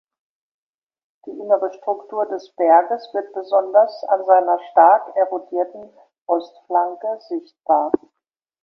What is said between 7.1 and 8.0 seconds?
sichtbar.